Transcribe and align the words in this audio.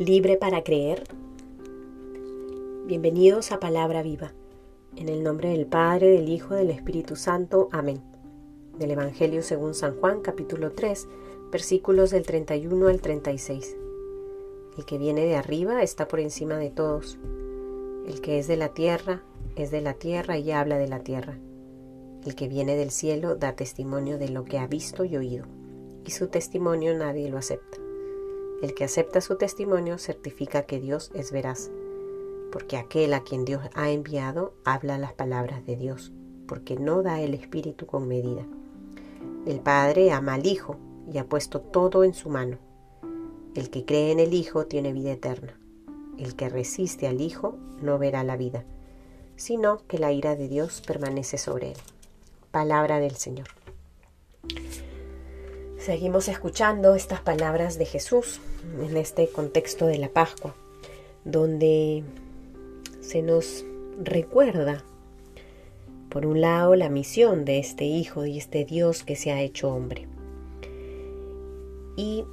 libre 0.00 0.38
para 0.38 0.64
creer? 0.64 1.04
Bienvenidos 2.86 3.52
a 3.52 3.60
Palabra 3.60 4.02
Viva, 4.02 4.32
en 4.96 5.10
el 5.10 5.22
nombre 5.22 5.50
del 5.50 5.66
Padre, 5.66 6.08
del 6.08 6.30
Hijo, 6.30 6.54
del 6.54 6.70
Espíritu 6.70 7.16
Santo. 7.16 7.68
Amén. 7.70 8.00
Del 8.78 8.92
Evangelio 8.92 9.42
según 9.42 9.74
San 9.74 10.00
Juan, 10.00 10.22
capítulo 10.22 10.72
3, 10.72 11.06
versículos 11.52 12.08
del 12.12 12.24
31 12.24 12.88
al 12.88 13.02
36. 13.02 13.76
El 14.78 14.86
que 14.86 14.96
viene 14.96 15.26
de 15.26 15.36
arriba 15.36 15.82
está 15.82 16.08
por 16.08 16.20
encima 16.20 16.56
de 16.56 16.70
todos. 16.70 17.18
El 18.06 18.22
que 18.22 18.38
es 18.38 18.48
de 18.48 18.56
la 18.56 18.70
tierra 18.70 19.22
es 19.54 19.70
de 19.70 19.82
la 19.82 19.92
tierra 19.92 20.38
y 20.38 20.50
habla 20.50 20.78
de 20.78 20.88
la 20.88 21.00
tierra. 21.00 21.36
El 22.24 22.34
que 22.36 22.48
viene 22.48 22.74
del 22.74 22.90
cielo 22.90 23.34
da 23.34 23.54
testimonio 23.54 24.16
de 24.16 24.30
lo 24.30 24.46
que 24.46 24.58
ha 24.58 24.66
visto 24.66 25.04
y 25.04 25.18
oído, 25.18 25.44
y 26.06 26.12
su 26.12 26.28
testimonio 26.28 26.96
nadie 26.96 27.28
lo 27.28 27.36
acepta. 27.36 27.79
El 28.62 28.74
que 28.74 28.84
acepta 28.84 29.20
su 29.20 29.36
testimonio 29.36 29.96
certifica 29.98 30.62
que 30.62 30.80
Dios 30.80 31.10
es 31.14 31.32
veraz, 31.32 31.70
porque 32.52 32.76
aquel 32.76 33.14
a 33.14 33.20
quien 33.20 33.44
Dios 33.44 33.62
ha 33.74 33.90
enviado 33.90 34.52
habla 34.64 34.98
las 34.98 35.14
palabras 35.14 35.64
de 35.64 35.76
Dios, 35.76 36.12
porque 36.46 36.76
no 36.76 37.02
da 37.02 37.20
el 37.20 37.32
Espíritu 37.34 37.86
con 37.86 38.06
medida. 38.06 38.44
El 39.46 39.60
Padre 39.60 40.12
ama 40.12 40.34
al 40.34 40.46
Hijo 40.46 40.76
y 41.10 41.18
ha 41.18 41.24
puesto 41.24 41.60
todo 41.60 42.04
en 42.04 42.12
su 42.12 42.28
mano. 42.28 42.58
El 43.54 43.70
que 43.70 43.84
cree 43.84 44.12
en 44.12 44.20
el 44.20 44.34
Hijo 44.34 44.66
tiene 44.66 44.92
vida 44.92 45.12
eterna. 45.12 45.58
El 46.18 46.36
que 46.36 46.50
resiste 46.50 47.06
al 47.06 47.20
Hijo 47.20 47.56
no 47.80 47.98
verá 47.98 48.24
la 48.24 48.36
vida, 48.36 48.64
sino 49.36 49.86
que 49.86 49.98
la 49.98 50.12
ira 50.12 50.36
de 50.36 50.48
Dios 50.48 50.82
permanece 50.86 51.38
sobre 51.38 51.70
él. 51.70 51.78
Palabra 52.50 53.00
del 53.00 53.16
Señor. 53.16 53.59
Seguimos 55.80 56.28
escuchando 56.28 56.94
estas 56.94 57.22
palabras 57.22 57.78
de 57.78 57.86
Jesús 57.86 58.38
en 58.86 58.98
este 58.98 59.28
contexto 59.28 59.86
de 59.86 59.96
la 59.96 60.10
Pascua, 60.10 60.54
donde 61.24 62.04
se 63.00 63.22
nos 63.22 63.64
recuerda, 63.98 64.84
por 66.10 66.26
un 66.26 66.42
lado, 66.42 66.74
la 66.76 66.90
misión 66.90 67.46
de 67.46 67.58
este 67.58 67.84
Hijo 67.84 68.26
y 68.26 68.36
este 68.36 68.66
Dios 68.66 69.04
que 69.04 69.16
se 69.16 69.32
ha 69.32 69.40
hecho 69.40 69.72
hombre, 69.72 70.06
y 71.96 72.26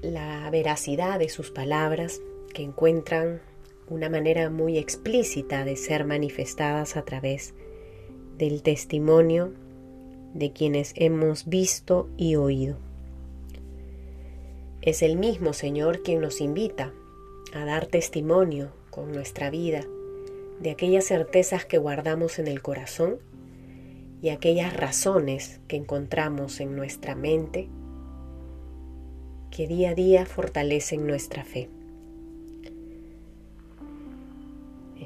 la 0.00 0.48
veracidad 0.50 1.18
de 1.18 1.30
sus 1.30 1.50
palabras 1.50 2.20
que 2.54 2.62
encuentran 2.62 3.42
una 3.88 4.08
manera 4.08 4.50
muy 4.50 4.78
explícita 4.78 5.64
de 5.64 5.74
ser 5.74 6.04
manifestadas 6.04 6.96
a 6.96 7.04
través 7.04 7.54
del 8.36 8.62
testimonio 8.62 9.52
de 10.34 10.52
quienes 10.52 10.92
hemos 10.96 11.46
visto 11.46 12.08
y 12.16 12.36
oído. 12.36 12.76
Es 14.82 15.02
el 15.02 15.16
mismo 15.16 15.52
Señor 15.52 16.02
quien 16.02 16.20
nos 16.20 16.40
invita 16.40 16.92
a 17.52 17.64
dar 17.64 17.86
testimonio 17.86 18.70
con 18.90 19.12
nuestra 19.12 19.50
vida 19.50 19.84
de 20.60 20.70
aquellas 20.70 21.04
certezas 21.04 21.64
que 21.64 21.78
guardamos 21.78 22.38
en 22.38 22.48
el 22.48 22.62
corazón 22.62 23.18
y 24.20 24.30
aquellas 24.30 24.76
razones 24.76 25.60
que 25.68 25.76
encontramos 25.76 26.60
en 26.60 26.74
nuestra 26.74 27.14
mente 27.14 27.68
que 29.50 29.66
día 29.66 29.90
a 29.90 29.94
día 29.94 30.26
fortalecen 30.26 31.06
nuestra 31.06 31.44
fe. 31.44 31.68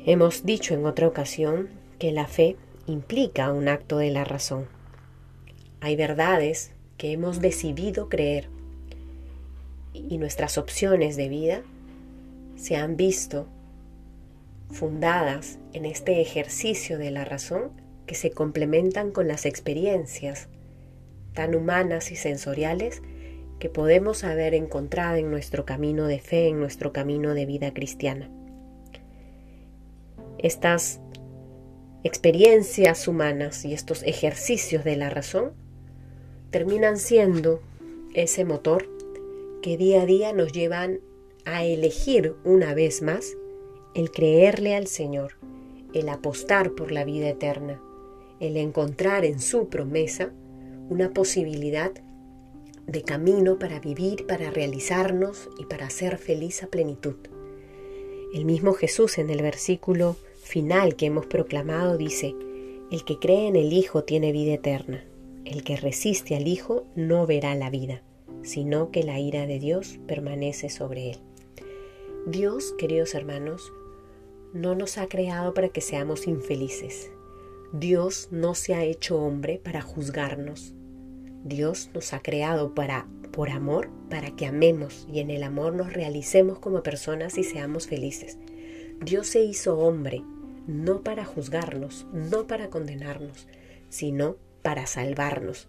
Hemos 0.04 0.44
dicho 0.44 0.74
en 0.74 0.84
otra 0.84 1.06
ocasión 1.06 1.68
que 1.98 2.12
la 2.12 2.26
fe 2.26 2.56
implica 2.86 3.52
un 3.52 3.68
acto 3.68 3.98
de 3.98 4.10
la 4.10 4.24
razón. 4.24 4.66
Hay 5.84 5.96
verdades 5.96 6.70
que 6.96 7.10
hemos 7.10 7.40
decidido 7.40 8.08
creer 8.08 8.48
y 9.92 10.16
nuestras 10.16 10.56
opciones 10.56 11.16
de 11.16 11.28
vida 11.28 11.62
se 12.54 12.76
han 12.76 12.96
visto 12.96 13.48
fundadas 14.70 15.58
en 15.72 15.84
este 15.84 16.20
ejercicio 16.20 16.98
de 16.98 17.10
la 17.10 17.24
razón 17.24 17.72
que 18.06 18.14
se 18.14 18.30
complementan 18.30 19.10
con 19.10 19.26
las 19.26 19.44
experiencias 19.44 20.46
tan 21.34 21.52
humanas 21.56 22.12
y 22.12 22.16
sensoriales 22.16 23.02
que 23.58 23.68
podemos 23.68 24.22
haber 24.22 24.54
encontrado 24.54 25.16
en 25.16 25.32
nuestro 25.32 25.66
camino 25.66 26.06
de 26.06 26.20
fe, 26.20 26.46
en 26.46 26.60
nuestro 26.60 26.92
camino 26.92 27.34
de 27.34 27.44
vida 27.44 27.74
cristiana. 27.74 28.30
Estas 30.38 31.00
experiencias 32.04 33.08
humanas 33.08 33.64
y 33.64 33.74
estos 33.74 34.04
ejercicios 34.04 34.84
de 34.84 34.94
la 34.94 35.10
razón 35.10 35.60
terminan 36.52 36.98
siendo 36.98 37.60
ese 38.14 38.44
motor 38.44 38.86
que 39.62 39.78
día 39.78 40.02
a 40.02 40.06
día 40.06 40.32
nos 40.34 40.52
llevan 40.52 41.00
a 41.46 41.64
elegir 41.64 42.34
una 42.44 42.74
vez 42.74 43.00
más 43.00 43.34
el 43.94 44.10
creerle 44.10 44.76
al 44.76 44.86
Señor, 44.86 45.32
el 45.94 46.10
apostar 46.10 46.72
por 46.72 46.92
la 46.92 47.04
vida 47.04 47.30
eterna, 47.30 47.80
el 48.38 48.58
encontrar 48.58 49.24
en 49.24 49.40
su 49.40 49.68
promesa 49.68 50.30
una 50.90 51.10
posibilidad 51.10 51.90
de 52.86 53.02
camino 53.02 53.58
para 53.58 53.80
vivir, 53.80 54.26
para 54.26 54.50
realizarnos 54.50 55.48
y 55.58 55.64
para 55.64 55.88
ser 55.88 56.18
feliz 56.18 56.62
a 56.62 56.66
plenitud. 56.66 57.16
El 58.34 58.44
mismo 58.44 58.74
Jesús 58.74 59.16
en 59.16 59.30
el 59.30 59.40
versículo 59.40 60.16
final 60.42 60.96
que 60.96 61.06
hemos 61.06 61.24
proclamado 61.24 61.96
dice, 61.96 62.34
el 62.90 63.04
que 63.04 63.18
cree 63.18 63.48
en 63.48 63.56
el 63.56 63.72
Hijo 63.72 64.04
tiene 64.04 64.32
vida 64.32 64.52
eterna. 64.52 65.06
El 65.44 65.64
que 65.64 65.76
resiste 65.76 66.36
al 66.36 66.46
Hijo 66.46 66.86
no 66.94 67.26
verá 67.26 67.54
la 67.54 67.70
vida, 67.70 68.02
sino 68.42 68.90
que 68.90 69.02
la 69.02 69.18
ira 69.18 69.46
de 69.46 69.58
Dios 69.58 69.98
permanece 70.06 70.70
sobre 70.70 71.10
él. 71.10 71.18
Dios, 72.26 72.74
queridos 72.78 73.14
hermanos, 73.14 73.72
no 74.52 74.74
nos 74.74 74.98
ha 74.98 75.08
creado 75.08 75.54
para 75.54 75.70
que 75.70 75.80
seamos 75.80 76.26
infelices. 76.26 77.10
Dios 77.72 78.28
no 78.30 78.54
se 78.54 78.74
ha 78.74 78.84
hecho 78.84 79.18
hombre 79.18 79.58
para 79.58 79.80
juzgarnos. 79.80 80.74
Dios 81.44 81.90
nos 81.94 82.12
ha 82.12 82.20
creado 82.20 82.74
para 82.74 83.08
por 83.32 83.50
amor, 83.50 83.90
para 84.10 84.36
que 84.36 84.46
amemos 84.46 85.08
y 85.10 85.20
en 85.20 85.30
el 85.30 85.42
amor 85.42 85.72
nos 85.74 85.92
realicemos 85.92 86.58
como 86.58 86.82
personas 86.82 87.38
y 87.38 87.44
seamos 87.44 87.86
felices. 87.86 88.38
Dios 89.00 89.26
se 89.26 89.42
hizo 89.42 89.78
hombre 89.78 90.22
no 90.66 91.02
para 91.02 91.24
juzgarnos, 91.24 92.06
no 92.12 92.46
para 92.46 92.70
condenarnos, 92.70 93.48
sino 93.88 94.36
para 94.62 94.86
salvarnos. 94.86 95.68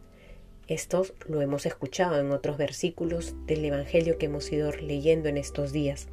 Esto 0.68 1.06
lo 1.28 1.42
hemos 1.42 1.66
escuchado 1.66 2.20
en 2.20 2.32
otros 2.32 2.58
versículos 2.58 3.36
del 3.46 3.66
Evangelio 3.66 4.18
que 4.18 4.28
hemos 4.28 4.52
ido 4.52 4.72
leyendo 4.72 5.28
en 5.28 5.38
estos 5.38 5.74
días. 5.74 6.08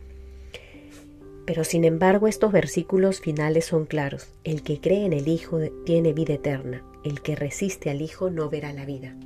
Pero 1.47 1.65
sin 1.65 1.85
embargo 1.85 2.27
estos 2.27 2.53
versículos 2.53 3.21
finales 3.21 3.65
son 3.65 3.87
claros. 3.87 4.29
El 4.45 4.63
que 4.63 4.81
cree 4.81 5.05
en 5.05 5.13
el 5.13 5.29
Hijo 5.29 5.61
tiene 5.85 6.13
vida 6.13 6.35
eterna. 6.35 6.85
El 7.05 7.23
que 7.23 7.37
resiste 7.37 7.91
al 7.91 8.03
Hijo 8.03 8.31
no 8.31 8.51
verá 8.51 8.73
la 8.73 8.85
vida. 8.85 9.17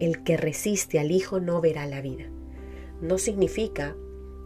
El 0.00 0.24
que 0.24 0.36
resiste 0.36 0.98
al 0.98 1.10
Hijo 1.12 1.40
no 1.40 1.60
verá 1.60 1.86
la 1.86 2.00
vida. 2.00 2.24
No 3.00 3.18
significa 3.18 3.96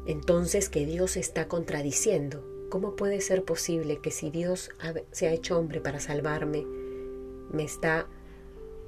entonces 0.07 0.69
que 0.69 0.87
Dios 0.87 1.17
está 1.17 1.49
contradiciendo. 1.49 2.45
¿Cómo 2.71 2.97
puede 2.97 3.21
ser 3.21 3.45
posible 3.45 4.01
que 4.01 4.11
si 4.11 4.31
Dios 4.31 4.71
se 5.11 5.29
ha 5.29 5.33
hecho 5.33 5.59
hombre 5.59 5.81
para 5.81 6.01
salvarme, 6.01 6.65
me 7.53 7.65
está 7.65 8.09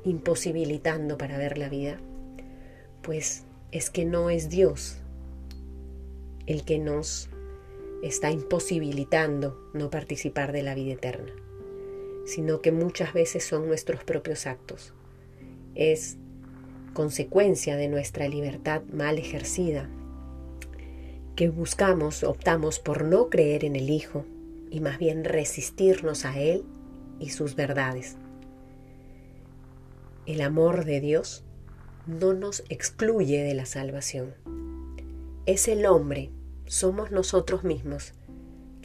imposibilitando 0.04 1.18
para 1.18 1.38
ver 1.38 1.58
la 1.58 1.68
vida, 1.68 1.98
pues 3.02 3.44
es 3.72 3.90
que 3.90 4.04
no 4.04 4.30
es 4.30 4.48
Dios 4.48 4.98
el 6.46 6.64
que 6.64 6.78
nos 6.78 7.28
está 8.02 8.30
imposibilitando 8.30 9.70
no 9.74 9.90
participar 9.90 10.52
de 10.52 10.62
la 10.62 10.74
vida 10.74 10.94
eterna, 10.94 11.32
sino 12.24 12.60
que 12.60 12.72
muchas 12.72 13.12
veces 13.12 13.44
son 13.44 13.66
nuestros 13.66 14.04
propios 14.04 14.46
actos. 14.46 14.94
Es 15.74 16.16
consecuencia 16.94 17.76
de 17.76 17.88
nuestra 17.88 18.28
libertad 18.28 18.82
mal 18.92 19.18
ejercida, 19.18 19.90
que 21.36 21.50
buscamos, 21.50 22.24
optamos 22.24 22.80
por 22.80 23.04
no 23.04 23.28
creer 23.28 23.64
en 23.64 23.76
el 23.76 23.90
Hijo 23.90 24.24
y 24.70 24.80
más 24.80 24.98
bien 24.98 25.24
resistirnos 25.24 26.24
a 26.24 26.38
Él 26.38 26.64
y 27.20 27.30
sus 27.30 27.54
verdades. 27.54 28.16
El 30.28 30.42
amor 30.42 30.84
de 30.84 31.00
Dios 31.00 31.42
no 32.06 32.34
nos 32.34 32.62
excluye 32.68 33.42
de 33.42 33.54
la 33.54 33.64
salvación. 33.64 34.34
Es 35.46 35.68
el 35.68 35.86
hombre, 35.86 36.28
somos 36.66 37.10
nosotros 37.10 37.64
mismos, 37.64 38.12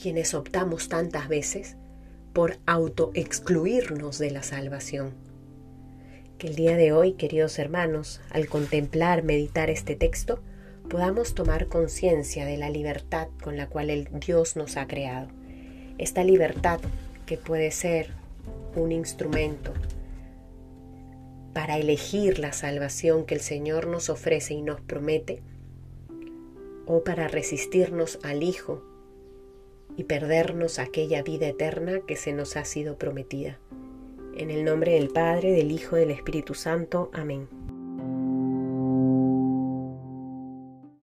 quienes 0.01 0.35
optamos 0.35 0.87
tantas 0.87 1.27
veces 1.27 1.75
por 2.31 2.59
autoexcluirnos 2.65 4.19
de 4.19 4.31
la 4.31 4.41
salvación. 4.41 5.15
Que 6.37 6.47
el 6.47 6.55
día 6.55 6.77
de 6.77 6.93
hoy, 6.93 7.15
queridos 7.15 7.59
hermanos, 7.59 8.21
al 8.29 8.47
contemplar, 8.47 9.23
meditar 9.23 9.69
este 9.69 9.97
texto, 9.97 10.41
podamos 10.89 11.35
tomar 11.35 11.67
conciencia 11.67 12.45
de 12.45 12.55
la 12.55 12.69
libertad 12.69 13.27
con 13.43 13.57
la 13.57 13.67
cual 13.67 13.89
el 13.89 14.07
Dios 14.25 14.55
nos 14.55 14.77
ha 14.77 14.87
creado. 14.87 15.27
Esta 15.97 16.23
libertad 16.23 16.79
que 17.25 17.35
puede 17.35 17.71
ser 17.71 18.11
un 18.77 18.93
instrumento 18.93 19.73
para 21.53 21.77
elegir 21.77 22.39
la 22.39 22.51
salvación 22.51 23.25
que 23.25 23.35
el 23.35 23.41
Señor 23.41 23.87
nos 23.87 24.09
ofrece 24.09 24.53
y 24.53 24.61
nos 24.61 24.81
promete, 24.81 25.41
o 26.85 27.03
para 27.03 27.27
resistirnos 27.27 28.19
al 28.23 28.43
Hijo 28.43 28.83
y 29.95 30.05
perdernos 30.05 30.79
aquella 30.79 31.21
vida 31.23 31.47
eterna 31.47 32.01
que 32.07 32.15
se 32.15 32.33
nos 32.33 32.57
ha 32.57 32.65
sido 32.65 32.97
prometida. 32.97 33.59
En 34.35 34.49
el 34.49 34.65
nombre 34.65 34.93
del 34.93 35.09
Padre, 35.09 35.51
del 35.51 35.71
Hijo 35.71 35.95
y 35.97 36.01
del 36.01 36.11
Espíritu 36.11 36.55
Santo. 36.55 37.11
Amén. 37.13 37.47